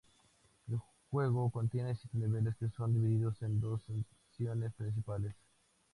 [0.67, 0.79] El
[1.11, 5.35] juego contiene siete niveles que son divididos en dos secciones principales.